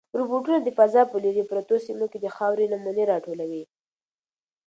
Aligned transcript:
روبوټونه 0.19 0.57
د 0.61 0.67
فضا 0.77 1.01
په 1.11 1.17
لیرې 1.23 1.43
پرتو 1.51 1.75
سیمو 1.85 2.05
کې 2.11 2.19
د 2.21 2.27
خاورې 2.35 2.65
نمونې 2.73 3.03
راټولوي. 3.11 3.63